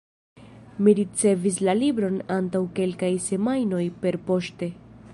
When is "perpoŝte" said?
4.07-4.77